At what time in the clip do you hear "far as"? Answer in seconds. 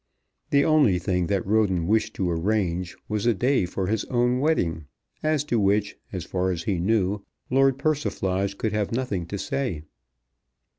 6.25-6.63